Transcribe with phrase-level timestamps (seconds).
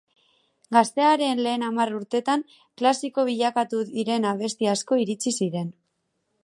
[0.77, 2.45] Gaztearen lehen hamar urtetan,
[2.83, 5.73] klasiko bilakatu diren abesti asko iritsi ziren.